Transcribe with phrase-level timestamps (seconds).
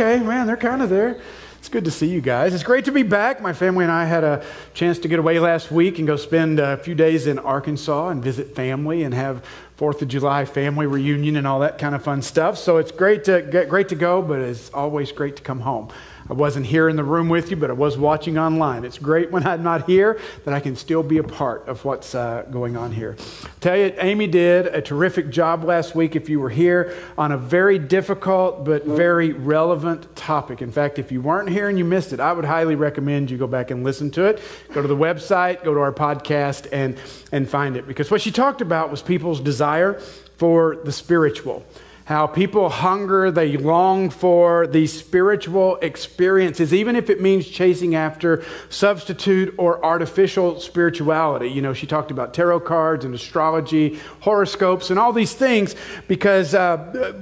[0.00, 1.20] okay, man, they're kind of there.
[1.58, 2.54] It's good to see you guys.
[2.54, 3.42] It's great to be back.
[3.42, 4.42] My family and I had a
[4.72, 8.24] chance to get away last week and go spend a few days in Arkansas and
[8.24, 9.44] visit family and have
[9.76, 12.56] Fourth of July family reunion and all that kind of fun stuff.
[12.56, 15.90] So it's great to get great to go, but it's always great to come home.
[16.30, 18.84] I wasn't here in the room with you, but I was watching online.
[18.84, 22.14] It's great when I'm not here that I can still be a part of what's
[22.14, 23.16] uh, going on here.
[23.58, 27.36] Tell you, Amy did a terrific job last week if you were here on a
[27.36, 30.62] very difficult but very relevant topic.
[30.62, 33.36] In fact, if you weren't here and you missed it, I would highly recommend you
[33.36, 34.40] go back and listen to it.
[34.72, 36.96] Go to the website, go to our podcast, and,
[37.32, 37.88] and find it.
[37.88, 39.94] Because what she talked about was people's desire
[40.36, 41.64] for the spiritual
[42.10, 48.44] how people hunger, they long for these spiritual experiences, even if it means chasing after
[48.68, 51.46] substitute or artificial spirituality.
[51.48, 55.76] You know, she talked about tarot cards and astrology, horoscopes, and all these things
[56.08, 56.52] because.
[56.52, 57.14] Uh,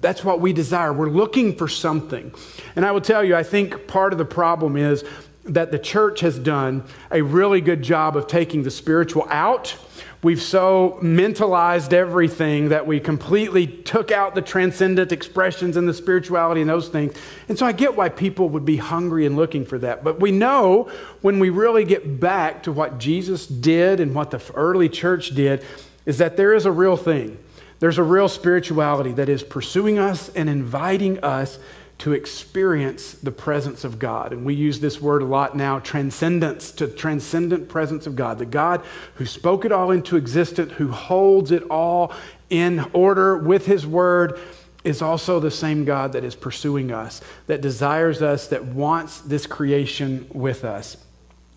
[0.00, 0.94] that's what we desire.
[0.94, 2.32] We're looking for something.
[2.74, 5.04] And I will tell you, I think part of the problem is
[5.44, 9.76] that the church has done a really good job of taking the spiritual out
[10.22, 16.60] We've so mentalized everything that we completely took out the transcendent expressions and the spirituality
[16.60, 17.14] and those things.
[17.48, 20.04] And so I get why people would be hungry and looking for that.
[20.04, 20.90] But we know
[21.22, 25.64] when we really get back to what Jesus did and what the early church did,
[26.04, 27.38] is that there is a real thing.
[27.78, 31.58] There's a real spirituality that is pursuing us and inviting us
[32.00, 34.32] to experience the presence of God.
[34.32, 38.38] And we use this word a lot now transcendence, to transcendent presence of God.
[38.38, 38.82] The God
[39.16, 42.12] who spoke it all into existence, who holds it all
[42.48, 44.40] in order with his word,
[44.82, 49.46] is also the same God that is pursuing us, that desires us, that wants this
[49.46, 50.96] creation with us.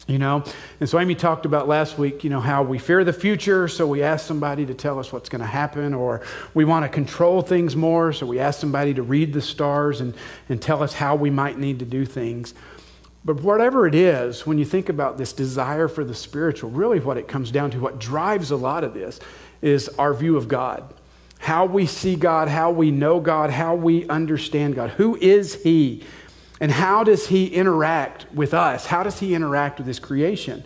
[0.06, 0.44] You know,
[0.82, 3.88] and so Amy talked about last week, you know, how we fear the future, so
[3.88, 6.22] we ask somebody to tell us what's going to happen, or
[6.54, 10.14] we want to control things more, so we ask somebody to read the stars and,
[10.50, 12.54] and tell us how we might need to do things.
[13.24, 17.18] But whatever it is, when you think about this desire for the spiritual, really what
[17.18, 19.22] it comes down to, what drives a lot of this,
[19.62, 20.94] is our view of God.
[21.40, 24.92] How we see God, how we know God, how we understand God.
[24.92, 26.04] Who is He?
[26.64, 28.86] And how does he interact with us?
[28.86, 30.64] How does he interact with his creation?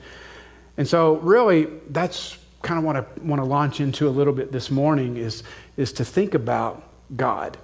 [0.77, 4.51] And so, really, that's kind of what I want to launch into a little bit
[4.51, 5.41] this morning is,
[5.75, 6.83] is to think about
[7.15, 7.57] God.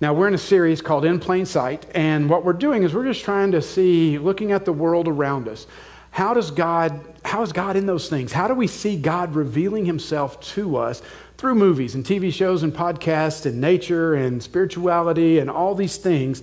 [0.00, 3.04] Now, we're in a series called In Plain Sight, and what we're doing is we're
[3.04, 5.68] just trying to see, looking at the world around us,
[6.10, 8.32] how does God, how is God in those things?
[8.32, 11.02] How do we see God revealing himself to us
[11.38, 16.42] through movies and TV shows and podcasts and nature and spirituality and all these things?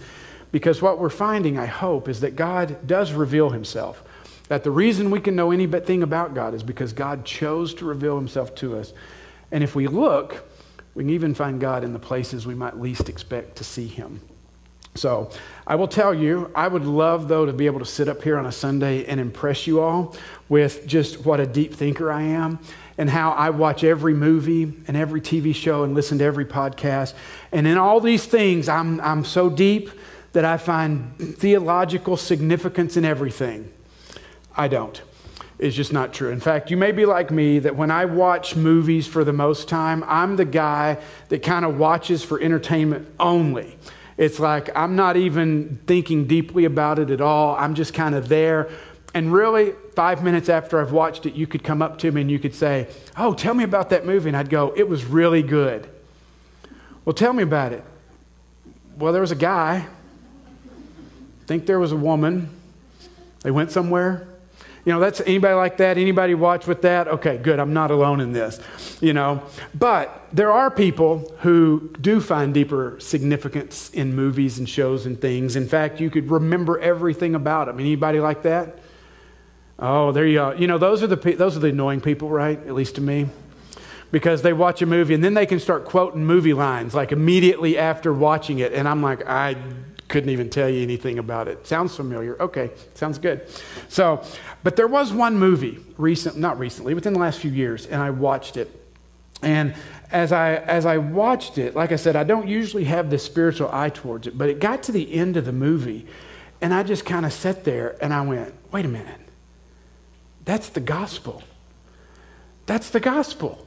[0.51, 4.03] Because what we're finding, I hope, is that God does reveal himself.
[4.47, 8.15] That the reason we can know anything about God is because God chose to reveal
[8.17, 8.93] himself to us.
[9.51, 10.47] And if we look,
[10.95, 14.21] we can even find God in the places we might least expect to see him.
[14.95, 15.29] So
[15.65, 18.37] I will tell you, I would love, though, to be able to sit up here
[18.37, 20.15] on a Sunday and impress you all
[20.49, 22.59] with just what a deep thinker I am
[22.97, 27.13] and how I watch every movie and every TV show and listen to every podcast.
[27.51, 29.91] And in all these things, I'm, I'm so deep
[30.33, 33.71] that I find theological significance in everything.
[34.55, 35.01] I don't.
[35.59, 36.29] It's just not true.
[36.29, 39.67] In fact, you may be like me that when I watch movies for the most
[39.67, 40.97] time, I'm the guy
[41.29, 43.75] that kind of watches for entertainment only.
[44.17, 47.55] It's like I'm not even thinking deeply about it at all.
[47.55, 48.69] I'm just kind of there.
[49.13, 52.29] And really, five minutes after I've watched it, you could come up to me and
[52.29, 54.29] you could say, Oh, tell me about that movie.
[54.29, 55.89] And I'd go, It was really good.
[57.03, 57.83] Well, tell me about it.
[58.97, 59.87] Well, there was a guy
[61.47, 62.49] think there was a woman.
[63.41, 64.27] They went somewhere.
[64.83, 65.97] You know, that's anybody like that?
[65.97, 67.07] Anybody watch with that?
[67.07, 67.59] Okay, good.
[67.59, 68.59] I'm not alone in this.
[69.01, 69.43] You know,
[69.73, 75.55] but there are people who do find deeper significance in movies and shows and things.
[75.55, 77.79] In fact, you could remember everything about them.
[77.79, 78.79] Anybody like that?
[79.79, 80.51] Oh, there you go.
[80.53, 82.57] You know, those are the those are the annoying people, right?
[82.57, 83.27] At least to me.
[84.09, 87.77] Because they watch a movie and then they can start quoting movie lines like immediately
[87.77, 88.71] after watching it.
[88.71, 89.57] And I'm like, I
[90.07, 91.67] couldn't even tell you anything about it.
[91.67, 92.41] Sounds familiar.
[92.41, 93.47] Okay, sounds good.
[93.89, 94.23] So,
[94.63, 98.09] but there was one movie recent, not recently, within the last few years, and I
[98.11, 98.69] watched it.
[99.41, 99.75] And
[100.11, 103.69] as I as I watched it, like I said, I don't usually have this spiritual
[103.71, 106.07] eye towards it, but it got to the end of the movie,
[106.61, 109.19] and I just kind of sat there and I went, "Wait a minute.
[110.45, 111.43] That's the gospel.
[112.65, 113.66] That's the gospel."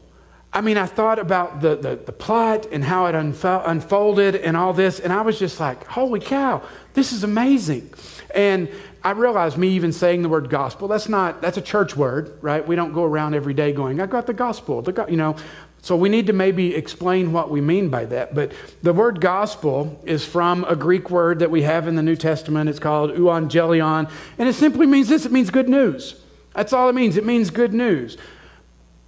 [0.52, 4.56] I mean, I thought about the, the, the plot and how it unfo- unfolded and
[4.56, 6.62] all this, and I was just like, holy cow,
[6.94, 7.92] this is amazing.
[8.34, 8.68] And
[9.04, 12.66] I realized me even saying the word gospel, that's not, that's a church word, right?
[12.66, 15.36] We don't go around every day going, I got the gospel, the go-, you know.
[15.82, 18.34] So we need to maybe explain what we mean by that.
[18.34, 18.52] But
[18.82, 22.68] the word gospel is from a Greek word that we have in the New Testament.
[22.68, 26.20] It's called euangelion, and it simply means this it means good news.
[26.54, 27.16] That's all it means.
[27.16, 28.18] It means good news.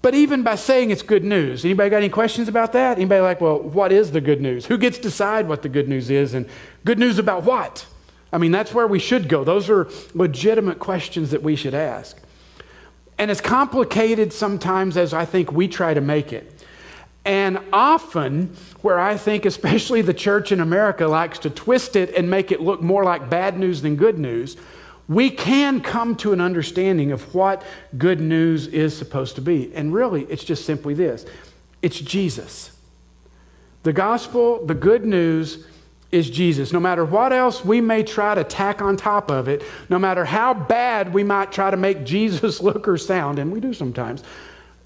[0.02, 2.98] But even by saying it's good news, anybody got any questions about that?
[2.98, 4.66] Anybody like, well, what is the good news?
[4.66, 6.34] Who gets to decide what the good news is?
[6.34, 6.46] And
[6.84, 7.86] good news about what?
[8.32, 9.44] I mean, that's where we should go.
[9.44, 12.18] Those are legitimate questions that we should ask.
[13.16, 16.52] And as complicated sometimes as I think we try to make it,
[17.24, 22.28] and often, where I think especially the church in America likes to twist it and
[22.28, 24.56] make it look more like bad news than good news,
[25.08, 27.62] we can come to an understanding of what
[27.98, 29.74] good news is supposed to be.
[29.74, 31.26] And really, it's just simply this
[31.82, 32.70] it's Jesus.
[33.82, 35.66] The gospel, the good news,
[36.12, 36.72] is Jesus.
[36.72, 40.24] No matter what else we may try to tack on top of it, no matter
[40.24, 44.22] how bad we might try to make Jesus look or sound, and we do sometimes,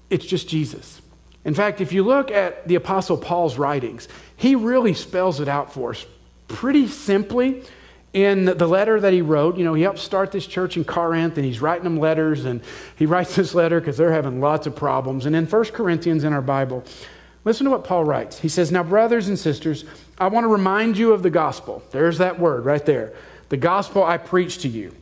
[0.09, 1.01] it's just Jesus.
[1.45, 5.71] In fact, if you look at the Apostle Paul's writings, he really spells it out
[5.71, 6.05] for us
[6.47, 7.63] pretty simply
[8.13, 9.57] in the letter that he wrote.
[9.57, 12.61] You know, he helped start this church in Corinth and he's writing them letters, and
[12.95, 15.25] he writes this letter because they're having lots of problems.
[15.25, 16.83] And in 1 Corinthians in our Bible,
[17.45, 18.39] listen to what Paul writes.
[18.39, 19.85] He says, Now, brothers and sisters,
[20.17, 21.83] I want to remind you of the gospel.
[21.91, 23.13] There's that word right there.
[23.49, 24.93] The gospel I preached to you,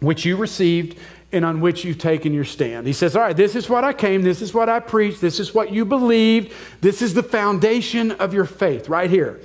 [0.00, 0.98] which you received
[1.32, 2.86] and on which you've taken your stand.
[2.86, 5.38] He says, All right, this is what I came, this is what I preached, this
[5.38, 9.40] is what you believed, this is the foundation of your faith right here.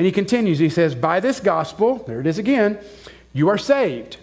[0.00, 2.78] And he continues, he says, By this gospel, there it is again,
[3.34, 4.16] you are saved,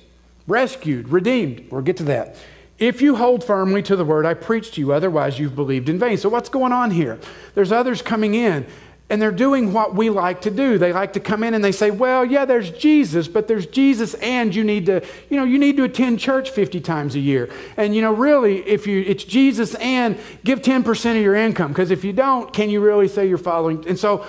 [0.48, 1.68] rescued, redeemed.
[1.70, 2.36] We'll get to that.
[2.80, 6.00] If you hold firmly to the word I preached to you, otherwise you've believed in
[6.00, 6.18] vain.
[6.18, 7.20] So, what's going on here?
[7.54, 8.66] There's others coming in
[9.12, 10.80] and they're doing what we like to do.
[10.80, 14.16] They like to come in and they say, "Well, yeah, there's Jesus, but there's Jesus
[14.16, 17.50] and you need to, you know, you need to attend church 50 times a year.
[17.78, 21.92] And you know, really, if you it's Jesus and give 10% of your income because
[21.92, 24.26] if you don't, can you really say you're following?" And so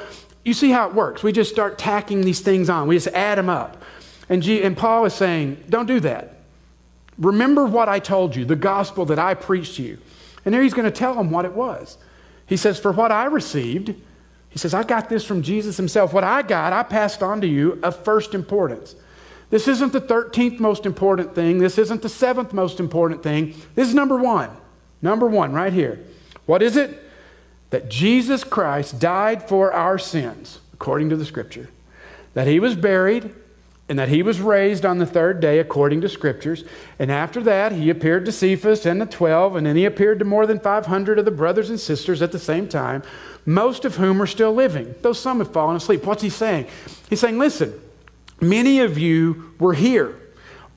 [0.49, 1.23] you see how it works.
[1.23, 2.89] We just start tacking these things on.
[2.89, 3.83] We just add them up.
[4.29, 6.41] And, G, and Paul is saying, "Don't do that.
[7.19, 9.99] Remember what I told you, the gospel that I preached to you."
[10.45, 11.99] And there he's going to tell them what it was.
[12.47, 13.95] He says, "For what I received,
[14.49, 16.13] he says, I got this from Jesus himself.
[16.13, 18.95] What I got, I passed on to you of first importance.
[19.51, 21.59] This isn't the 13th most important thing.
[21.59, 23.55] This isn't the seventh most important thing.
[23.75, 24.51] This is number one.
[25.01, 26.01] Number one, right here.
[26.47, 27.03] What is it?
[27.71, 31.69] That Jesus Christ died for our sins, according to the scripture.
[32.35, 33.35] That he was buried,
[33.89, 36.65] and that he was raised on the third day according to scriptures.
[36.99, 40.25] And after that, he appeared to Cephas and the 12, and then he appeared to
[40.25, 43.03] more than 500 of the brothers and sisters at the same time,
[43.47, 46.05] most of whom are still living, though some have fallen asleep.
[46.05, 46.67] What's he saying?
[47.09, 47.81] He's saying, listen,
[48.43, 50.21] many of you were here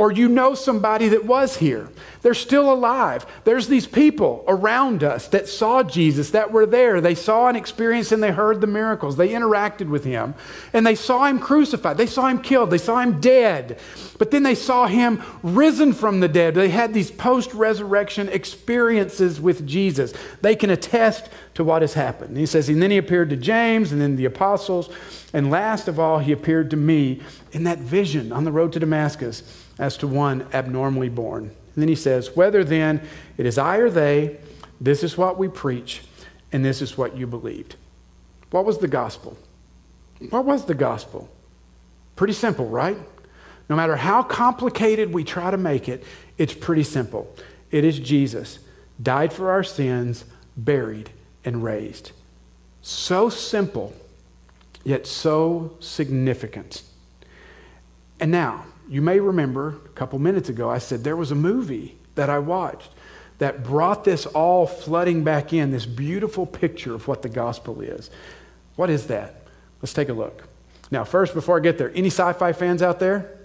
[0.01, 1.88] or you know somebody that was here.
[2.24, 3.24] They're still alive.
[3.44, 7.01] There's these people around us that saw Jesus, that were there.
[7.01, 9.15] They saw and experienced and they heard the miracles.
[9.15, 10.33] They interacted with him
[10.74, 12.00] and they saw him crucified.
[12.00, 12.71] They saw him killed.
[12.71, 13.77] They saw him dead.
[14.18, 16.56] But then they saw him risen from the dead.
[16.56, 20.15] They had these post resurrection experiences with Jesus.
[20.42, 22.30] They can attest to what has happened.
[22.30, 24.89] And he says, and then he appeared to James and then the apostles.
[25.31, 27.21] And last of all, he appeared to me
[27.51, 31.45] in that vision on the road to Damascus as to one abnormally born.
[31.45, 33.01] And then he says, Whether then
[33.38, 34.38] it is I or they,
[34.80, 36.04] this is what we preach,
[36.54, 37.75] and this is what you believed.
[38.51, 39.38] What was the gospel?
[40.30, 41.30] What was the gospel?
[42.16, 42.98] Pretty simple, right?
[43.69, 46.03] No matter how complicated we try to make it,
[46.38, 47.36] it's pretty simple.
[47.72, 48.60] It is Jesus,
[49.01, 50.25] died for our sins,
[50.56, 51.10] buried,
[51.44, 52.12] and raised.
[52.84, 53.96] So simple,
[54.84, 56.84] yet so significant.
[58.20, 61.95] And now, you may remember a couple minutes ago, I said there was a movie
[62.15, 62.89] that I watched
[63.38, 68.10] that brought this all flooding back in, this beautiful picture of what the gospel is.
[68.75, 69.43] What is that?
[69.81, 70.43] Let's take a look.
[70.91, 73.39] Now, first, before I get there, any sci fi fans out there?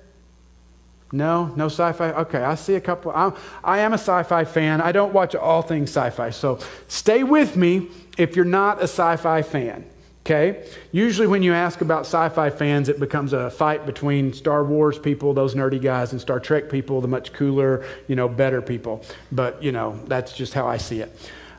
[1.12, 2.10] No, no sci fi?
[2.10, 3.12] Okay, I see a couple.
[3.14, 4.80] I'm, I am a sci fi fan.
[4.80, 6.30] I don't watch all things sci fi.
[6.30, 7.86] So stay with me
[8.18, 9.86] if you're not a sci fi fan.
[10.26, 10.64] Okay?
[10.90, 14.98] Usually, when you ask about sci fi fans, it becomes a fight between Star Wars
[14.98, 19.04] people, those nerdy guys, and Star Trek people, the much cooler, you know, better people.
[19.30, 21.16] But, you know, that's just how I see it.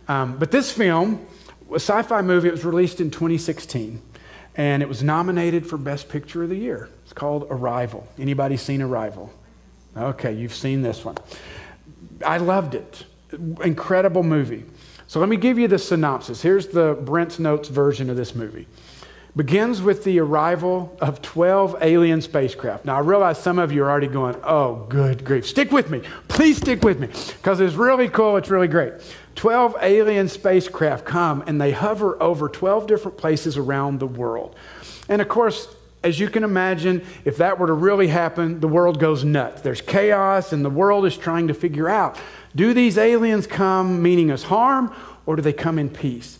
[0.10, 1.26] Um, but this film,
[1.72, 4.02] a sci fi movie, it was released in 2016,
[4.58, 6.90] and it was nominated for Best Picture of the Year.
[7.06, 8.06] It's called Arrival.
[8.20, 9.32] Anybody seen Arrival?
[9.96, 11.16] Okay, you've seen this one.
[12.26, 13.06] I loved it.
[13.64, 14.66] Incredible movie.
[15.08, 16.42] So let me give you the synopsis.
[16.42, 18.68] Here's the Brent's Notes version of this movie.
[19.38, 22.84] Begins with the arrival of 12 alien spacecraft.
[22.84, 25.48] Now, I realize some of you are already going, oh, good grief.
[25.48, 26.02] Stick with me.
[26.28, 28.36] Please stick with me because it's really cool.
[28.36, 28.94] It's really great.
[29.36, 34.56] 12 alien spacecraft come and they hover over 12 different places around the world.
[35.08, 35.74] And of course,
[36.04, 39.62] as you can imagine, if that were to really happen, the world goes nuts.
[39.62, 42.18] There's chaos, and the world is trying to figure out
[42.58, 44.94] do these aliens come meaning us harm,
[45.26, 46.40] or do they come in peace?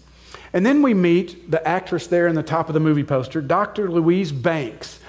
[0.51, 3.91] And then we meet the actress there in the top of the movie poster, Dr.
[3.91, 5.00] Louise Banks.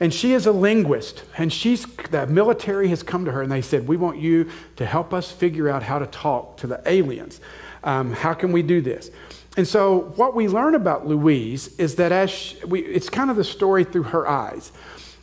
[0.00, 3.62] And she is a linguist, and she's the military has come to her and they
[3.62, 7.40] said, "We want you to help us figure out how to talk to the aliens.
[7.84, 9.10] Um, how can we do this?"
[9.56, 13.36] And so, what we learn about Louise is that as she, we, it's kind of
[13.36, 14.72] the story through her eyes,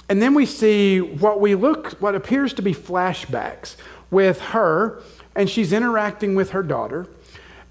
[0.08, 3.76] and then we see what we look, what appears to be flashbacks
[4.10, 5.02] with her,
[5.36, 7.08] and she's interacting with her daughter.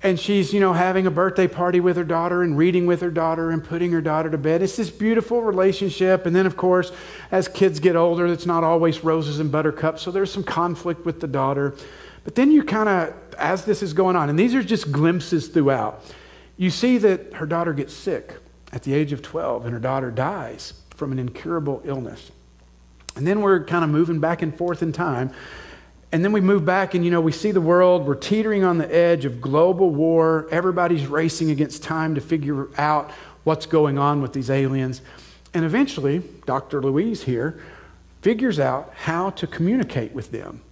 [0.03, 3.11] And she's you know having a birthday party with her daughter and reading with her
[3.11, 4.63] daughter and putting her daughter to bed.
[4.63, 6.25] It's this beautiful relationship.
[6.25, 6.91] And then of course
[7.31, 10.01] as kids get older it's not always roses and buttercups.
[10.01, 11.75] So there's some conflict with the daughter.
[12.25, 15.49] But then you kind of as this is going on and these are just glimpses
[15.49, 16.03] throughout
[16.61, 18.35] you see that her daughter gets sick
[18.71, 22.31] at the age of 12 and her daughter dies from an incurable illness.
[23.17, 25.33] And then we're kind of moving back and forth in time
[26.13, 28.05] and then we move back and, you know, we see the world.
[28.05, 30.49] We're teetering on the edge of global war.
[30.51, 33.11] Everybody's racing against time to figure out
[33.45, 35.03] what's going on with these aliens.
[35.55, 36.83] And eventually, Dr.
[36.83, 37.61] Louise here
[38.23, 40.63] figures out how to communicate with them.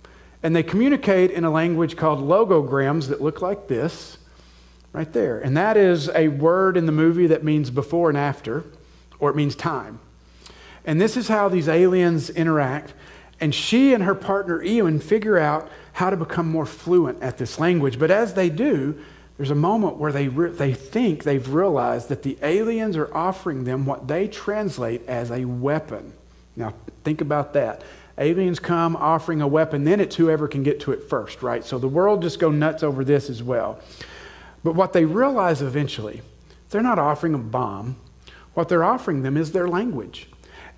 [0.42, 4.18] And they communicate in a language called logograms that look like this,
[4.92, 5.38] right there.
[5.38, 8.64] And that is a word in the movie that means before and after,
[9.18, 10.00] or it means time.
[10.85, 12.95] And this is how these aliens interact.
[13.40, 17.59] And she and her partner Ian figure out how to become more fluent at this
[17.59, 17.99] language.
[17.99, 18.99] But as they do,
[19.37, 23.64] there's a moment where they, re- they think they've realized that the aliens are offering
[23.64, 26.12] them what they translate as a weapon.
[26.57, 27.83] Now, think about that.
[28.18, 31.64] Aliens come offering a weapon, then it's whoever can get to it first, right?
[31.64, 33.78] So the world just go nuts over this as well.
[34.64, 36.23] But what they realize eventually,
[36.71, 37.95] they're not offering a bomb.
[38.54, 40.28] What they're offering them is their language.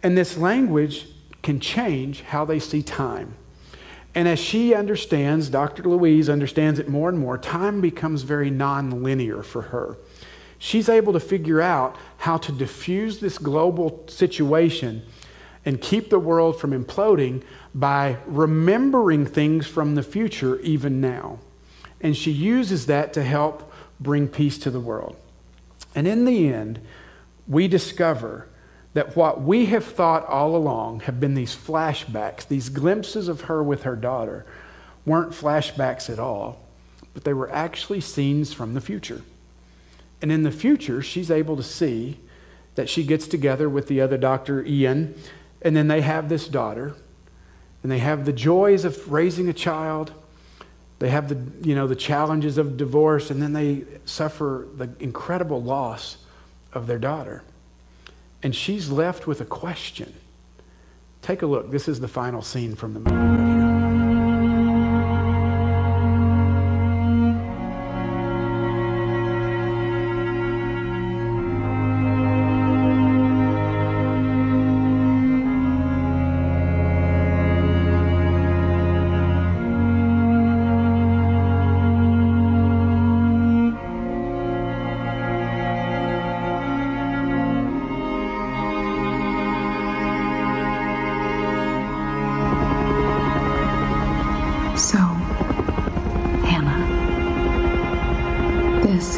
[0.03, 1.07] And this language
[1.43, 3.35] can change how they see time.
[4.15, 5.85] And as she understands, Dr.
[5.85, 9.97] Louise understands it more and more, time becomes very nonlinear for her.
[10.59, 15.03] She's able to figure out how to diffuse this global situation
[15.65, 17.43] and keep the world from imploding
[17.75, 21.39] by remembering things from the future even now.
[22.01, 25.17] And she uses that to help bring peace to the world.
[25.95, 26.81] And in the end,
[27.47, 28.49] we discover
[28.93, 33.63] that what we have thought all along have been these flashbacks, these glimpses of her
[33.63, 34.45] with her daughter,
[35.07, 36.61] weren't flashbacks at all,
[37.15, 39.23] but they were actually scenes from the future.
[40.21, 42.19] And in the future, she's able to see
[42.75, 45.15] that she gets together with the other doctor, Ian,
[45.63, 46.95] and then they have this daughter,
[47.83, 50.13] and they have the joys of raising a child.
[50.99, 55.63] They have the, you know, the challenges of divorce, and then they suffer the incredible
[55.63, 56.19] loss
[56.73, 57.43] of their daughter.
[58.43, 60.15] And she's left with a question.
[61.23, 61.71] Take a look.
[61.71, 63.60] This is the final scene from the movie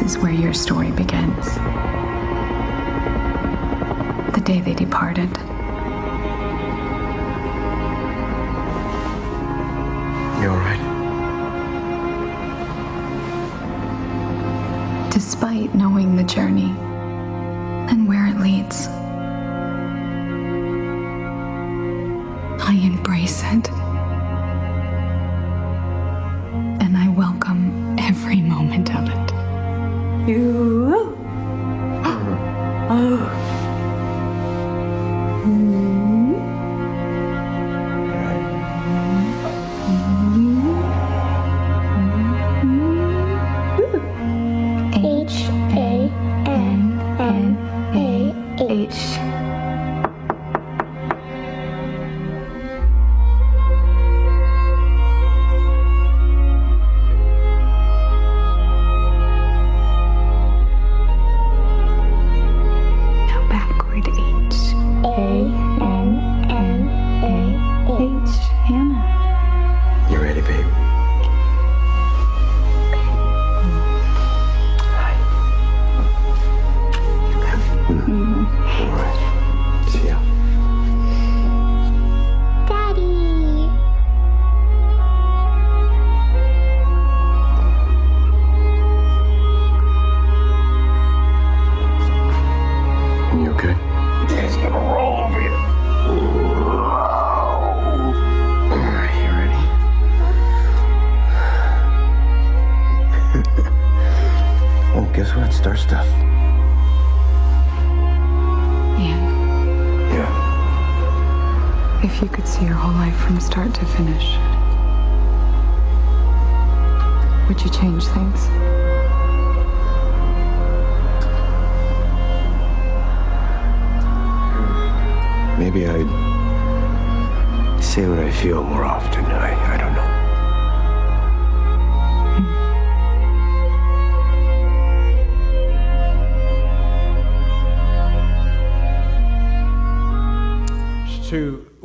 [0.03, 1.45] is where your story begins.
[4.33, 5.29] The day they departed.
[10.41, 10.79] You alright?
[15.09, 16.75] Despite knowing the journey,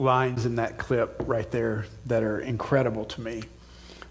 [0.08, 3.42] lines in that clip right there that are incredible to me.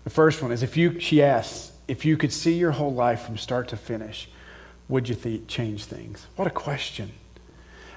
[0.03, 3.21] The first one is if you, she asks, if you could see your whole life
[3.21, 4.29] from start to finish,
[4.87, 6.27] would you th- change things?
[6.35, 7.13] What a question.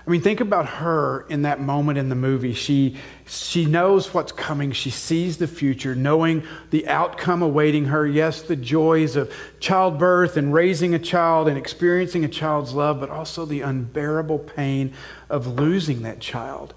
[0.06, 2.54] I mean, think about her in that moment in the movie.
[2.54, 4.72] She, she knows what's coming.
[4.72, 8.06] She sees the future, knowing the outcome awaiting her.
[8.06, 9.30] Yes, the joys of
[9.60, 14.94] childbirth and raising a child and experiencing a child's love, but also the unbearable pain
[15.28, 16.72] of losing that child.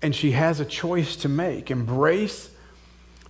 [0.00, 2.50] And she has a choice to make embrace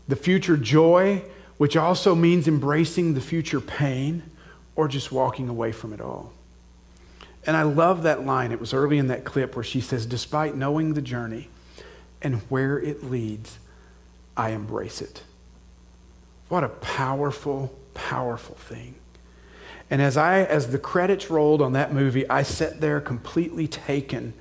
[0.06, 1.22] the future joy,
[1.56, 4.22] which also means embracing the future pain,
[4.76, 6.32] or just walking away from it all.
[7.44, 8.52] And I love that line.
[8.52, 11.48] It was early in that clip where she says, Despite knowing the journey
[12.20, 13.58] and where it leads,
[14.36, 15.22] I embrace it.
[16.48, 18.94] What a powerful, powerful thing.
[19.90, 24.34] And as I as the credits rolled on that movie, I sat there completely taken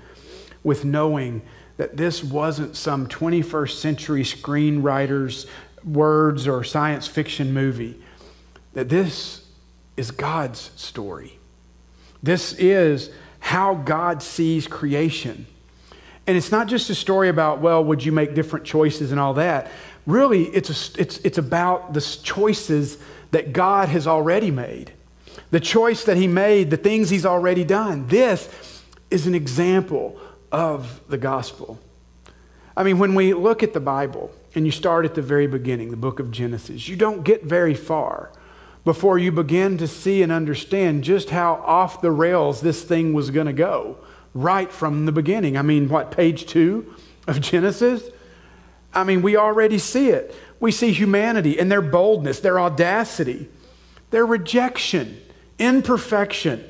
[0.64, 1.42] with knowing
[1.78, 5.46] that this wasn't some 21st century screenwriter's
[5.84, 8.02] words or science fiction movie.
[8.74, 9.46] That this
[9.96, 11.40] is God's story.
[12.22, 15.46] This is how God sees creation.
[16.26, 19.36] And it's not just a story about, well, would you make different choices and all
[19.36, 19.72] that.
[20.06, 22.98] Really, it's, a, it's, it's about the choices
[23.32, 24.92] that God has already made,
[25.52, 28.08] the choice that He made, the things He's already done.
[28.08, 30.20] This is an example
[30.52, 31.80] of the gospel.
[32.76, 35.92] I mean, when we look at the Bible and you start at the very beginning,
[35.92, 38.32] the book of Genesis, you don't get very far
[38.86, 43.32] before you begin to see and understand just how off the rails this thing was
[43.32, 43.98] going to go
[44.34, 45.58] right from the beginning.
[45.58, 46.96] I mean, what, page two
[47.28, 48.04] of Genesis?
[48.94, 50.34] I mean, we already see it.
[50.60, 53.50] We see humanity and their boldness, their audacity,
[54.12, 55.20] their rejection,
[55.60, 56.64] imperfection.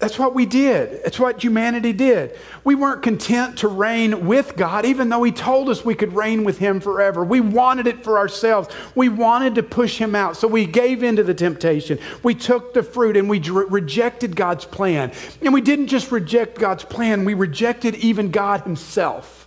[0.00, 1.02] That's what we did.
[1.04, 2.36] It's what humanity did.
[2.64, 6.42] We weren't content to reign with God, even though He told us we could reign
[6.42, 7.22] with Him forever.
[7.22, 8.70] We wanted it for ourselves.
[8.94, 10.38] We wanted to push Him out.
[10.38, 11.98] So we gave in to the temptation.
[12.22, 15.12] We took the fruit and we rejected God's plan.
[15.42, 19.46] And we didn't just reject God's plan, we rejected even God Himself.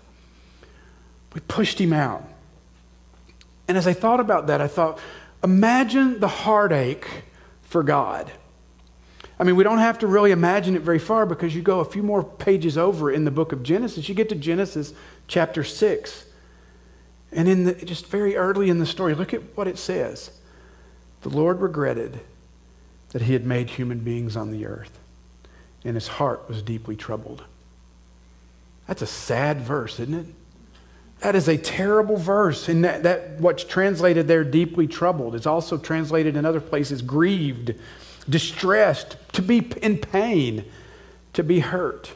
[1.34, 2.24] We pushed Him out.
[3.68, 5.00] And as I thought about that, I thought,
[5.44, 7.08] imagine the heartache
[7.64, 8.32] for God.
[9.40, 11.86] I mean, we don't have to really imagine it very far because you go a
[11.86, 14.08] few more pages over in the book of Genesis.
[14.08, 14.94] You get to Genesis
[15.28, 16.26] chapter 6.
[17.32, 20.32] And in the, just very early in the story, look at what it says.
[21.22, 22.20] The Lord regretted
[23.10, 25.00] that he had made human beings on the earth,
[25.84, 27.44] and his heart was deeply troubled.
[28.88, 30.26] That's a sad verse, isn't it?
[31.22, 32.68] That is a terrible verse.
[32.68, 37.76] And that, that what's translated there, deeply troubled, is also translated in other places, grieved
[38.30, 40.66] distressed, to be in pain,
[41.34, 42.14] to be hurt.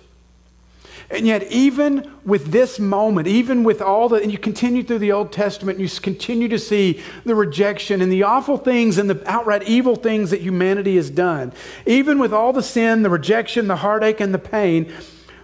[1.10, 5.14] And yet, even with this moment, even with all the, and you continue through the
[5.14, 9.22] Old Testament, and you continue to see the rejection and the awful things and the
[9.26, 11.54] outright evil things that humanity has done.
[11.86, 14.92] Even with all the sin, the rejection, the heartache, and the pain,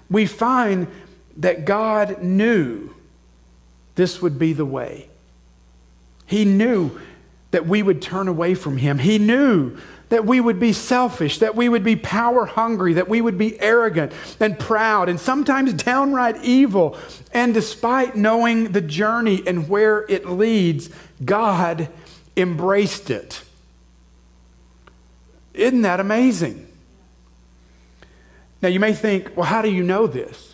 [0.09, 0.87] we find
[1.37, 2.93] that God knew
[3.95, 5.07] this would be the way.
[6.25, 6.99] He knew
[7.53, 8.97] that we would turn away from Him.
[8.97, 9.77] He knew
[10.09, 13.59] that we would be selfish, that we would be power hungry, that we would be
[13.61, 16.97] arrogant and proud, and sometimes downright evil.
[17.31, 20.89] And despite knowing the journey and where it leads,
[21.23, 21.89] God
[22.35, 23.43] embraced it.
[25.53, 26.67] Isn't that amazing?
[28.63, 30.52] Now, you may think, well, how do you know this?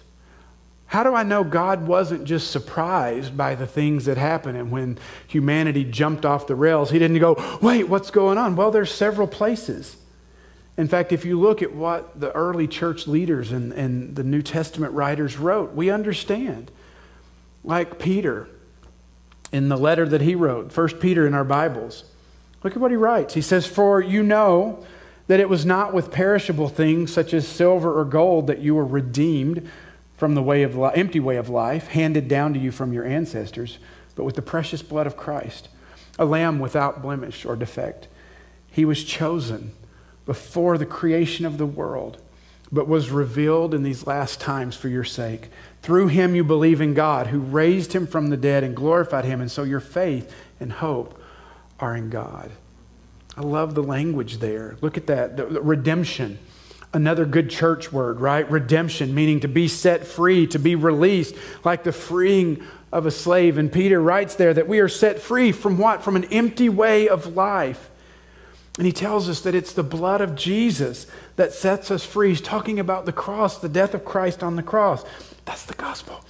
[0.89, 4.97] How do I know God wasn't just surprised by the things that happened and when
[5.27, 6.89] humanity jumped off the rails?
[6.89, 8.55] He didn't go, wait, what's going on?
[8.55, 9.97] Well, there's several places.
[10.77, 14.41] In fact, if you look at what the early church leaders and, and the New
[14.41, 16.71] Testament writers wrote, we understand.
[17.63, 18.49] Like Peter
[19.51, 22.03] in the letter that he wrote, First Peter in our Bibles.
[22.63, 23.35] Look at what he writes.
[23.35, 24.83] He says, For you know
[25.27, 28.85] that it was not with perishable things such as silver or gold that you were
[28.85, 29.69] redeemed
[30.19, 33.05] from the way of li- empty way of life handed down to you from your
[33.05, 33.79] ancestors,
[34.15, 35.69] but with the precious blood of Christ,
[36.19, 38.09] a lamb without blemish or defect.
[38.69, 39.71] He was chosen
[40.25, 42.21] before the creation of the world,
[42.69, 45.47] but was revealed in these last times for your sake.
[45.81, 49.39] Through him you believe in God, who raised him from the dead and glorified him,
[49.39, 51.17] and so your faith and hope
[51.79, 52.51] are in God.
[53.37, 54.75] I love the language there.
[54.81, 56.39] Look at that the, the redemption.
[56.91, 58.49] Another good church word, right?
[58.49, 63.57] Redemption, meaning to be set free, to be released, like the freeing of a slave.
[63.57, 66.03] And Peter writes there that we are set free from what?
[66.03, 67.91] From an empty way of life.
[68.77, 72.29] And he tells us that it's the blood of Jesus that sets us free.
[72.29, 75.03] He's talking about the cross, the death of Christ on the cross.
[75.45, 76.23] That's the gospel.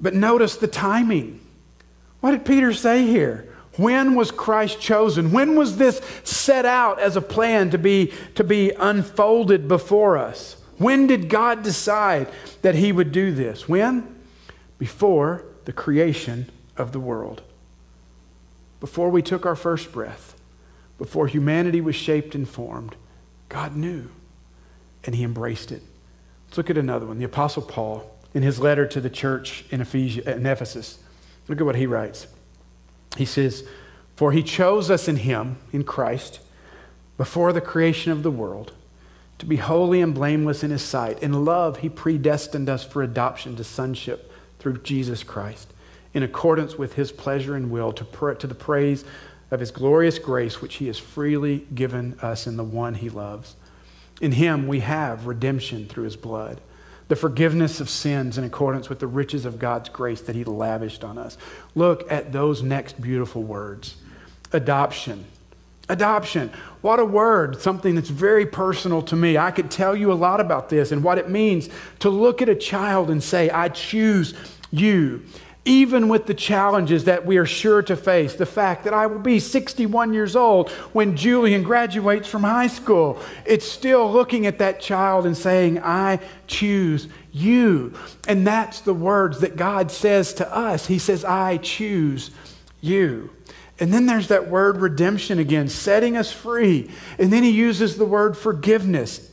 [0.00, 1.40] But notice the timing.
[2.20, 3.51] What did Peter say here?
[3.76, 5.32] When was Christ chosen?
[5.32, 10.56] When was this set out as a plan to be, to be unfolded before us?
[10.78, 12.28] When did God decide
[12.62, 13.68] that He would do this?
[13.68, 14.20] When?
[14.78, 17.42] Before the creation of the world.
[18.80, 20.34] Before we took our first breath,
[20.98, 22.96] before humanity was shaped and formed,
[23.48, 24.08] God knew
[25.04, 25.82] and He embraced it.
[26.52, 27.18] Let's look at another one.
[27.18, 30.98] The Apostle Paul, in his letter to the church in, Ephesus, in Ephesus,
[31.48, 32.26] look at what he writes.
[33.16, 33.66] He says,
[34.16, 36.40] For he chose us in him, in Christ,
[37.16, 38.72] before the creation of the world,
[39.38, 41.22] to be holy and blameless in his sight.
[41.22, 45.72] In love, he predestined us for adoption to sonship through Jesus Christ,
[46.14, 49.04] in accordance with his pleasure and will, to, pra- to the praise
[49.50, 53.56] of his glorious grace, which he has freely given us in the one he loves.
[54.20, 56.60] In him we have redemption through his blood
[57.12, 61.04] the forgiveness of sins in accordance with the riches of God's grace that He lavished
[61.04, 61.36] on us.
[61.74, 63.96] Look at those next beautiful words
[64.50, 65.26] adoption.
[65.90, 66.50] Adoption.
[66.80, 69.36] What a word, something that's very personal to me.
[69.36, 72.48] I could tell you a lot about this and what it means to look at
[72.48, 74.32] a child and say, I choose
[74.70, 75.22] you
[75.64, 78.34] even with the challenges that we are sure to face.
[78.34, 83.20] The fact that I will be 61 years old when Julian graduates from high school,
[83.44, 87.94] it's still looking at that child and saying, I choose you.
[88.26, 90.86] And that's the words that God says to us.
[90.86, 92.32] He says, I choose
[92.80, 93.30] you.
[93.78, 96.90] And then there's that word redemption again, setting us free.
[97.18, 99.31] And then he uses the word forgiveness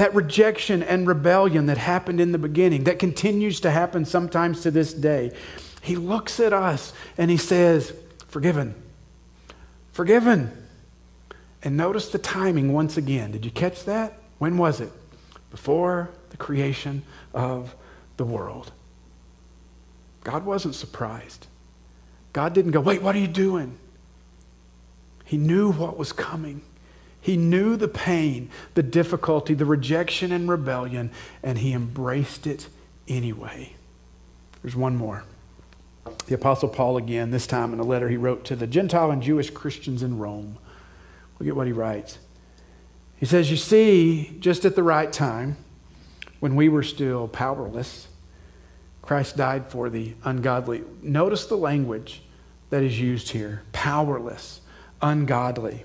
[0.00, 4.70] that rejection and rebellion that happened in the beginning, that continues to happen sometimes to
[4.70, 5.30] this day,
[5.82, 7.92] he looks at us and he says,
[8.26, 8.74] Forgiven.
[9.92, 10.56] Forgiven.
[11.62, 13.30] And notice the timing once again.
[13.30, 14.18] Did you catch that?
[14.38, 14.90] When was it?
[15.50, 17.02] Before the creation
[17.34, 17.76] of
[18.16, 18.72] the world.
[20.24, 21.46] God wasn't surprised.
[22.32, 23.76] God didn't go, Wait, what are you doing?
[25.26, 26.62] He knew what was coming.
[27.20, 31.10] He knew the pain, the difficulty, the rejection and rebellion,
[31.42, 32.68] and he embraced it
[33.08, 33.74] anyway.
[34.62, 35.24] There's one more.
[36.26, 39.22] The Apostle Paul, again, this time in a letter he wrote to the Gentile and
[39.22, 40.58] Jewish Christians in Rome.
[41.38, 42.18] Look at what he writes.
[43.16, 45.56] He says, You see, just at the right time,
[46.40, 48.08] when we were still powerless,
[49.02, 50.84] Christ died for the ungodly.
[51.02, 52.22] Notice the language
[52.70, 54.60] that is used here powerless,
[55.02, 55.84] ungodly.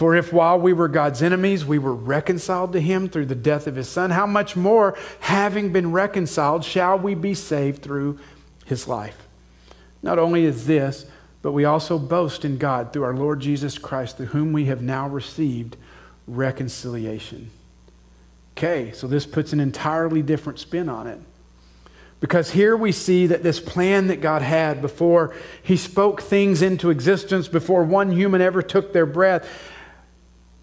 [0.00, 3.66] For if while we were God's enemies, we were reconciled to him through the death
[3.66, 8.18] of his son, how much more, having been reconciled, shall we be saved through
[8.64, 9.28] his life?
[10.02, 11.04] Not only is this,
[11.42, 14.80] but we also boast in God through our Lord Jesus Christ, through whom we have
[14.80, 15.76] now received
[16.26, 17.50] reconciliation.
[18.56, 21.20] Okay, so this puts an entirely different spin on it.
[22.20, 26.88] Because here we see that this plan that God had before He spoke things into
[26.88, 29.46] existence, before one human ever took their breath,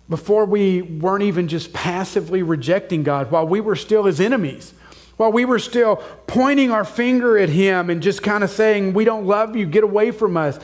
[0.09, 4.73] before we weren't even just passively rejecting God, while we were still his enemies,
[5.17, 9.03] while we were still pointing our finger at him and just kind of saying, We
[9.03, 10.59] don't love you, get away from us.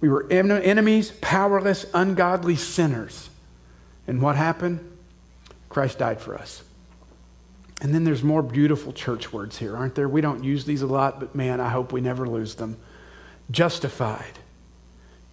[0.00, 3.30] We were enemies, powerless, ungodly sinners.
[4.06, 4.80] And what happened?
[5.68, 6.62] Christ died for us.
[7.80, 10.08] And then there's more beautiful church words here, aren't there?
[10.08, 12.78] We don't use these a lot, but man, I hope we never lose them.
[13.50, 14.38] Justified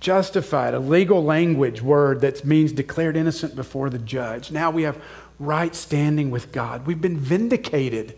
[0.03, 4.51] Justified, a legal language word that means declared innocent before the judge.
[4.51, 5.01] Now we have
[5.39, 6.85] right standing with God.
[6.85, 8.17] We've been vindicated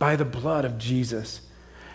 [0.00, 1.42] by the blood of Jesus.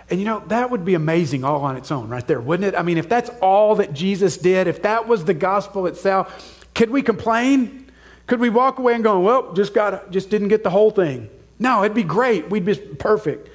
[0.09, 2.79] And you know, that would be amazing all on its own, right there, wouldn't it?
[2.79, 6.89] I mean, if that's all that Jesus did, if that was the gospel itself, could
[6.89, 7.91] we complain?
[8.27, 11.29] Could we walk away and go, well, just got just didn't get the whole thing?
[11.59, 12.49] No, it'd be great.
[12.49, 13.49] We'd be perfect.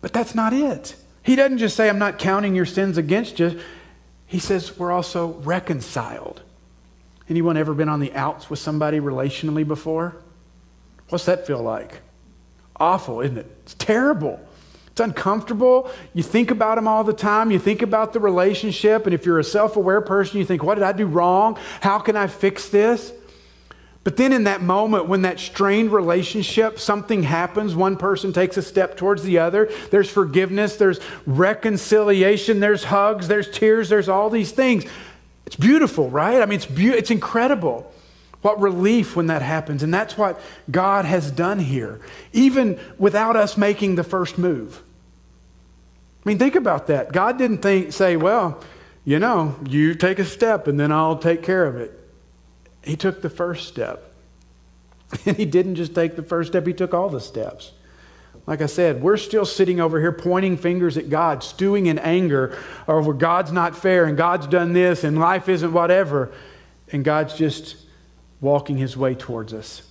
[0.00, 0.96] But that's not it.
[1.22, 3.60] He doesn't just say, I'm not counting your sins against you.
[4.30, 6.40] He says, we're also reconciled.
[7.28, 10.14] Anyone ever been on the outs with somebody relationally before?
[11.08, 12.00] What's that feel like?
[12.76, 13.46] Awful, isn't it?
[13.64, 14.38] It's terrible.
[14.92, 15.90] It's uncomfortable.
[16.14, 17.50] You think about them all the time.
[17.50, 19.04] You think about the relationship.
[19.04, 21.58] And if you're a self aware person, you think, what did I do wrong?
[21.80, 23.12] How can I fix this?
[24.02, 28.62] But then in that moment, when that strained relationship, something happens, one person takes a
[28.62, 34.52] step towards the other, there's forgiveness, there's reconciliation, there's hugs, there's tears, there's all these
[34.52, 34.86] things.
[35.44, 36.40] It's beautiful, right?
[36.40, 37.92] I mean, it's, be- it's incredible.
[38.40, 39.82] What relief when that happens.
[39.82, 42.00] And that's what God has done here,
[42.32, 44.82] even without us making the first move.
[46.24, 47.12] I mean, think about that.
[47.12, 48.62] God didn't think, say, well,
[49.04, 51.99] you know, you take a step and then I'll take care of it.
[52.82, 54.06] He took the first step.
[55.26, 57.72] And he didn't just take the first step, he took all the steps.
[58.46, 62.56] Like I said, we're still sitting over here pointing fingers at God, stewing in anger
[62.88, 66.32] over God's not fair and God's done this and life isn't whatever.
[66.92, 67.76] And God's just
[68.40, 69.82] walking his way towards us.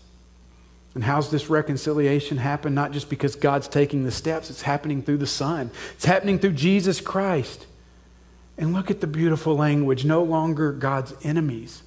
[0.96, 2.74] And how's this reconciliation happen?
[2.74, 6.54] Not just because God's taking the steps, it's happening through the Son, it's happening through
[6.54, 7.68] Jesus Christ.
[8.58, 11.84] And look at the beautiful language no longer God's enemies.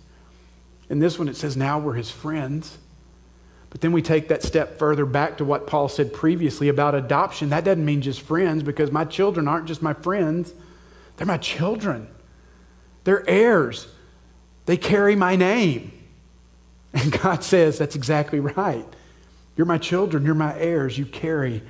[0.92, 2.76] In this one, it says, now we're his friends.
[3.70, 7.48] But then we take that step further back to what Paul said previously about adoption.
[7.48, 10.52] That doesn't mean just friends because my children aren't just my friends,
[11.16, 12.08] they're my children.
[13.04, 13.88] They're heirs.
[14.66, 15.92] They carry my name.
[16.92, 18.84] And God says, That's exactly right.
[19.56, 21.62] You're my children, you're my heirs, you carry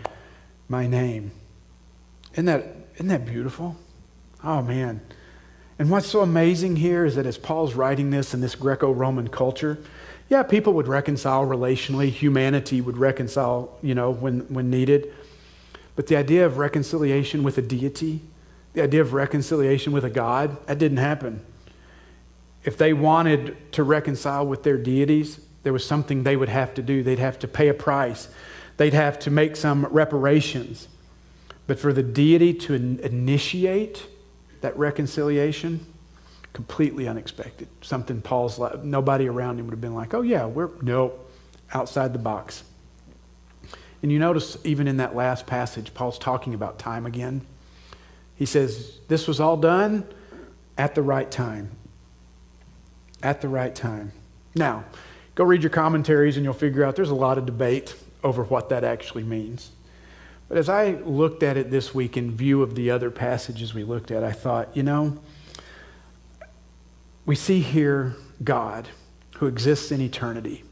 [0.68, 1.30] my name.
[2.32, 3.76] Isn't that, isn't that beautiful?
[4.42, 5.00] Oh, man.
[5.82, 9.26] And what's so amazing here is that as Paul's writing this in this Greco Roman
[9.26, 9.78] culture,
[10.28, 15.12] yeah, people would reconcile relationally, humanity would reconcile, you know, when, when needed.
[15.96, 18.20] But the idea of reconciliation with a deity,
[18.74, 21.44] the idea of reconciliation with a God, that didn't happen
[22.62, 26.82] if they wanted to reconcile with their deities, there was something they would have to
[26.82, 27.02] do.
[27.02, 28.28] They'd have to pay a price,
[28.76, 30.86] they'd have to make some reparations.
[31.66, 34.06] But for the deity to initiate
[34.62, 35.84] that reconciliation,
[36.52, 37.68] completely unexpected.
[37.82, 41.12] Something Paul's nobody around him would have been like, oh, yeah, we're, no,
[41.72, 42.64] outside the box.
[44.02, 47.42] And you notice, even in that last passage, Paul's talking about time again.
[48.34, 50.04] He says, This was all done
[50.76, 51.70] at the right time
[53.22, 54.12] at the right time.
[54.54, 54.84] Now,
[55.34, 58.68] go read your commentaries and you'll figure out there's a lot of debate over what
[58.70, 59.70] that actually means.
[60.52, 63.84] But as I looked at it this week in view of the other passages we
[63.84, 65.18] looked at, I thought, you know,
[67.24, 68.86] we see here God
[69.36, 70.62] who exists in eternity.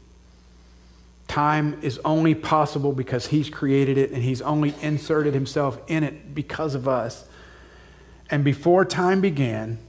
[1.27, 6.35] Time is only possible because He's created it and He's only inserted Himself in it
[6.35, 7.25] because of us.
[8.29, 9.79] And before time began,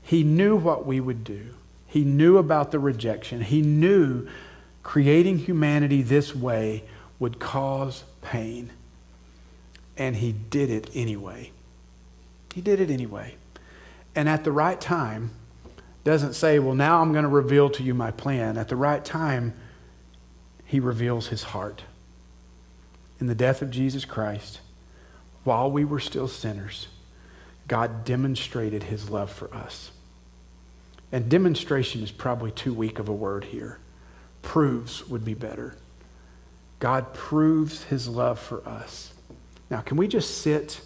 [0.00, 1.48] He knew what we would do.
[1.86, 3.42] He knew about the rejection.
[3.42, 4.26] He knew
[4.82, 6.84] creating humanity this way
[7.18, 8.70] would cause pain.
[9.96, 11.52] And he did it anyway.
[12.54, 13.36] He did it anyway.
[14.14, 15.30] And at the right time,
[16.04, 18.58] doesn't say, well, now I'm going to reveal to you my plan.
[18.58, 19.54] At the right time,
[20.64, 21.82] he reveals his heart.
[23.20, 24.60] In the death of Jesus Christ,
[25.44, 26.88] while we were still sinners,
[27.68, 29.92] God demonstrated his love for us.
[31.12, 33.78] And demonstration is probably too weak of a word here.
[34.40, 35.76] Proves would be better.
[36.80, 39.12] God proves his love for us.
[39.72, 40.82] Now, can we just sit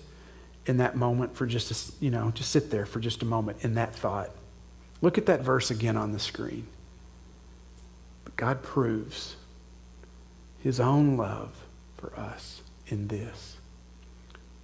[0.64, 3.58] in that moment for just a, you know, just sit there for just a moment
[3.62, 4.30] in that thought?
[5.02, 6.68] Look at that verse again on the screen.
[8.22, 9.34] But God proves
[10.62, 11.50] his own love
[11.96, 13.56] for us in this.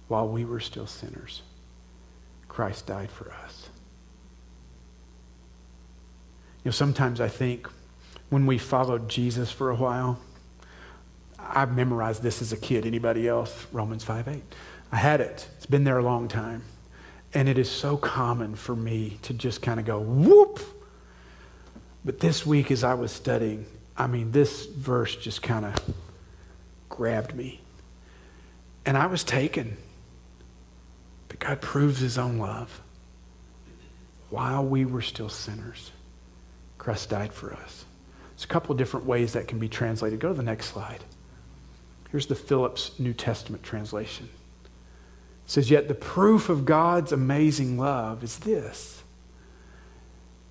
[0.07, 1.41] While we were still sinners,
[2.47, 3.67] Christ died for us.
[6.63, 7.67] You know, sometimes I think
[8.29, 10.17] when we followed Jesus for a while,
[11.49, 12.85] I memorized this as a kid.
[12.85, 13.67] Anybody else?
[13.71, 14.41] Romans 5 8.
[14.91, 15.47] I had it.
[15.57, 16.63] It's been there a long time.
[17.33, 20.59] And it is so common for me to just kind of go, whoop.
[22.05, 23.65] But this week, as I was studying,
[23.97, 25.75] I mean, this verse just kind of
[26.89, 27.61] grabbed me.
[28.85, 29.77] And I was taken.
[31.27, 32.81] But God proves his own love
[34.29, 35.91] while we were still sinners.
[36.77, 37.85] Christ died for us.
[38.31, 40.19] There's a couple different ways that can be translated.
[40.19, 41.03] Go to the next slide.
[42.13, 44.29] Here's the Phillips New Testament translation.
[44.63, 44.69] It
[45.49, 49.01] says, Yet the proof of God's amazing love is this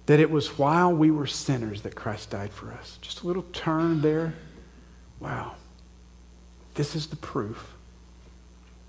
[0.07, 2.98] that it was while we were sinners that Christ died for us.
[3.01, 4.35] Just a little turn there.
[5.20, 5.55] Wow.
[6.75, 7.75] This is the proof.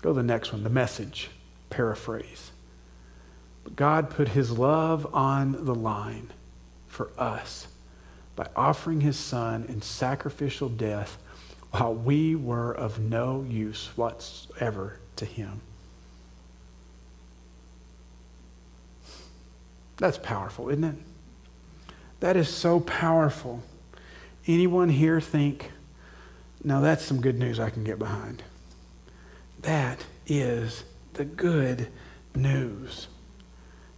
[0.02, 1.30] Go to the next one, the message.
[1.70, 2.50] paraphrase.
[3.62, 6.32] But God put his love on the line
[6.88, 7.68] for us
[8.34, 11.16] by offering his son in sacrificial death
[11.74, 15.60] while we were of no use whatsoever to him.
[19.96, 20.94] That's powerful, isn't it?
[22.20, 23.60] That is so powerful.
[24.46, 25.72] Anyone here think,
[26.62, 28.44] no, that's some good news I can get behind?
[29.62, 30.84] That is
[31.14, 31.88] the good
[32.36, 33.08] news.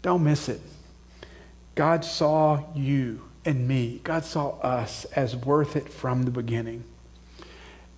[0.00, 0.62] Don't miss it.
[1.74, 6.84] God saw you and me, God saw us as worth it from the beginning.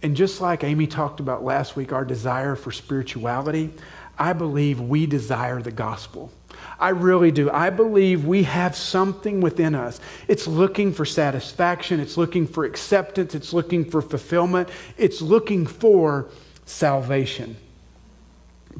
[0.02, 3.72] And just like Amy talked about last week, our desire for spirituality,
[4.18, 6.32] I believe we desire the gospel.
[6.78, 7.50] I really do.
[7.50, 10.00] I believe we have something within us.
[10.26, 16.28] It's looking for satisfaction, it's looking for acceptance, it's looking for fulfillment, it's looking for
[16.64, 17.56] salvation.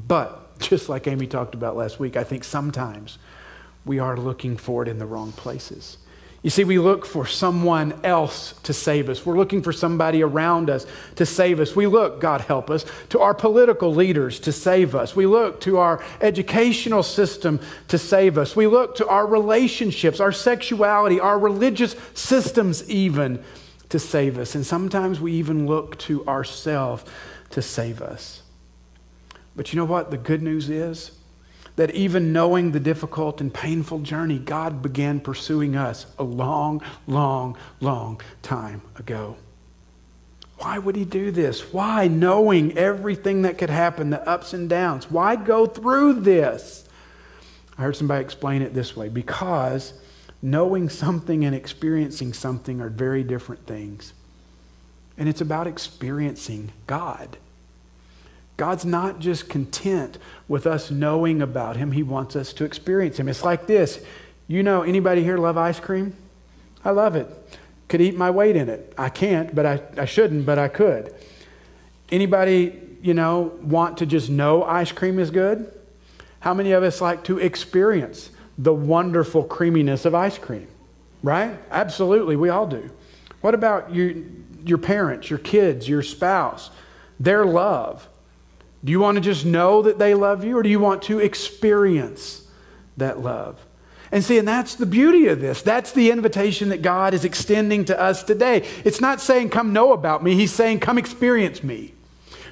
[0.07, 3.17] But just like Amy talked about last week, I think sometimes
[3.85, 5.97] we are looking for it in the wrong places.
[6.41, 9.25] You see, we look for someone else to save us.
[9.25, 11.75] We're looking for somebody around us to save us.
[11.75, 15.17] We look, God help us, to our political leaders to save us.
[15.17, 18.55] We look to our educational system to save us.
[18.55, 23.43] We look to our relationships, our sexuality, our religious systems, even
[23.89, 24.55] to save us.
[24.55, 27.03] And sometimes we even look to ourselves
[27.49, 28.43] to save us.
[29.57, 31.11] But you know what the good news is?
[31.79, 37.55] That even knowing the difficult and painful journey, God began pursuing us a long, long,
[37.79, 39.37] long time ago.
[40.57, 41.71] Why would he do this?
[41.71, 45.09] Why, knowing everything that could happen, the ups and downs?
[45.09, 46.83] Why go through this?
[47.77, 49.93] I heard somebody explain it this way because
[50.41, 54.11] knowing something and experiencing something are very different things.
[55.17, 57.37] And it's about experiencing God.
[58.59, 60.17] God's not just content
[60.49, 63.29] with us knowing about him, he wants us to experience him.
[63.29, 64.03] It's like this.
[64.49, 66.13] You know, anybody here love ice cream?
[66.83, 67.29] I love it.
[67.87, 68.93] Could eat my weight in it.
[68.97, 71.15] I can't, but I, I shouldn't, but I could.
[72.11, 75.71] Anybody, you know, want to just know ice cream is good?
[76.41, 80.67] How many of us like to experience the wonderful creaminess of ice cream?
[81.23, 81.57] Right?
[81.71, 82.89] Absolutely, we all do.
[83.39, 84.15] What about your,
[84.65, 86.71] your parents, your kids, your spouse,
[87.21, 88.05] their love?
[88.83, 91.19] Do you want to just know that they love you, or do you want to
[91.19, 92.47] experience
[92.97, 93.59] that love?
[94.11, 95.61] And see, and that's the beauty of this.
[95.61, 98.67] That's the invitation that God is extending to us today.
[98.83, 100.33] It's not saying, come know about me.
[100.33, 101.93] He's saying, come experience me.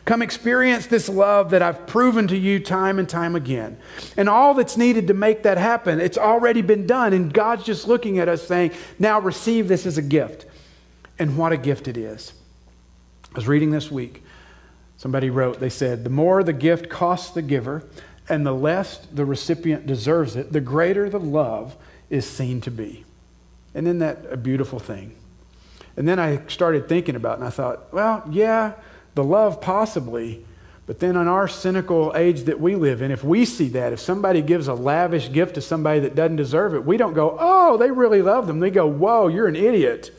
[0.05, 3.77] Come experience this love that I've proven to you time and time again.
[4.15, 7.11] And all that's needed to make that happen, it's already been done.
[7.11, 10.45] And God's just looking at us saying, now receive this as a gift.
[11.19, 12.33] And what a gift it is.
[13.31, 14.23] I was reading this week
[14.97, 17.83] Somebody wrote, they said, the more the gift costs the giver
[18.27, 21.75] and the less the recipient deserves it, the greater the love
[22.09, 23.05] is seen to be.
[23.75, 25.15] And isn't that a beautiful thing?
[25.95, 28.73] And then I started thinking about it and I thought, well, yeah,
[29.15, 30.43] the love possibly,
[30.87, 33.99] but then in our cynical age that we live in, if we see that, if
[33.99, 37.77] somebody gives a lavish gift to somebody that doesn't deserve it, we don't go, oh,
[37.77, 38.59] they really love them.
[38.59, 40.11] They go, whoa, you're an idiot.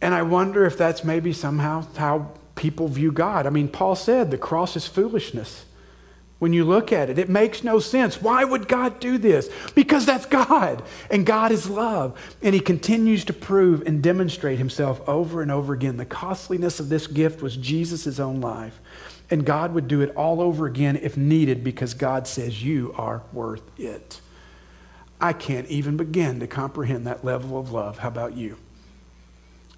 [0.00, 3.46] And I wonder if that's maybe somehow how people view God.
[3.46, 5.64] I mean, Paul said the cross is foolishness.
[6.38, 8.20] When you look at it, it makes no sense.
[8.20, 9.48] Why would God do this?
[9.74, 12.20] Because that's God, and God is love.
[12.42, 15.96] And He continues to prove and demonstrate Himself over and over again.
[15.96, 18.78] The costliness of this gift was Jesus' own life.
[19.30, 23.22] And God would do it all over again if needed because God says, You are
[23.32, 24.20] worth it.
[25.20, 27.98] I can't even begin to comprehend that level of love.
[27.98, 28.58] How about you?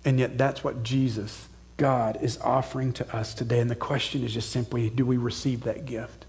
[0.05, 3.61] And yet, that's what Jesus God is offering to us today.
[3.61, 6.25] And the question is just simply do we receive that gift?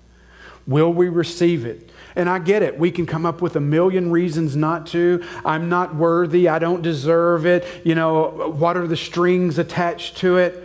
[0.66, 1.90] Will we receive it?
[2.16, 2.78] And I get it.
[2.78, 5.24] We can come up with a million reasons not to.
[5.46, 6.50] I'm not worthy.
[6.50, 7.66] I don't deserve it.
[7.86, 10.64] You know, what are the strings attached to it?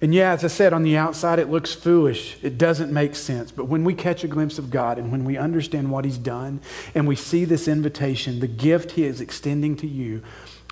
[0.00, 2.36] And yeah, as I said, on the outside, it looks foolish.
[2.42, 3.50] It doesn't make sense.
[3.50, 6.60] But when we catch a glimpse of God and when we understand what He's done
[6.94, 10.22] and we see this invitation, the gift He is extending to you,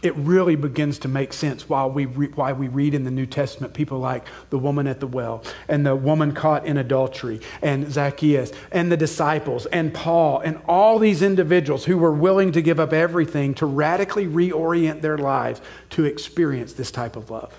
[0.05, 3.25] it really begins to make sense while we re- why we read in the New
[3.25, 7.91] Testament people like the woman at the well and the woman caught in adultery and
[7.91, 12.79] Zacchaeus and the disciples and Paul and all these individuals who were willing to give
[12.79, 17.59] up everything to radically reorient their lives to experience this type of love.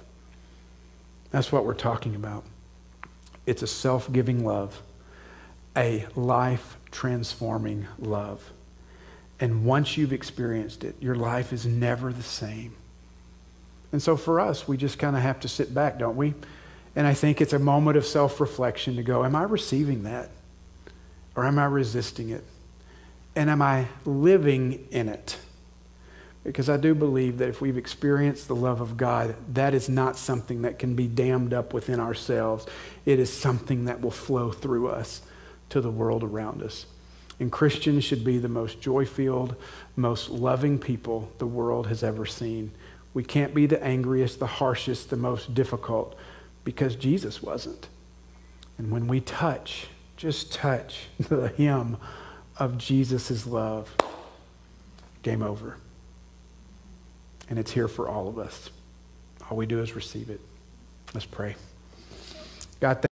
[1.31, 2.43] That's what we're talking about.
[3.47, 4.83] It's a self giving love,
[5.75, 8.51] a life transforming love.
[9.39, 12.73] And once you've experienced it, your life is never the same.
[13.91, 16.33] And so for us, we just kind of have to sit back, don't we?
[16.95, 20.29] And I think it's a moment of self reflection to go, Am I receiving that?
[21.35, 22.43] Or am I resisting it?
[23.35, 25.37] And am I living in it?
[26.45, 30.15] Because I do believe that if we've experienced the love of God, that is not
[30.15, 32.65] something that can be dammed up within ourselves.
[33.05, 35.21] It is something that will flow through us
[35.69, 36.85] to the world around us.
[37.39, 39.55] And Christians should be the most joy filled,
[39.95, 42.71] most loving people the world has ever seen.
[43.13, 46.17] We can't be the angriest, the harshest, the most difficult
[46.63, 47.87] because Jesus wasn't.
[48.77, 51.97] And when we touch, just touch the hem
[52.57, 53.93] of Jesus' love,
[55.23, 55.77] game over.
[57.49, 58.69] And it's here for all of us.
[59.49, 60.41] All we do is receive it.
[61.13, 61.55] Let's pray.
[62.79, 63.01] God,